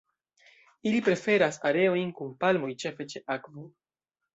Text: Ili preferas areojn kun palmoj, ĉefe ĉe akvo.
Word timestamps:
Ili 0.93 1.01
preferas 1.09 1.61
areojn 1.73 2.17
kun 2.23 2.35
palmoj, 2.45 2.75
ĉefe 2.87 3.13
ĉe 3.15 3.27
akvo. 3.41 3.73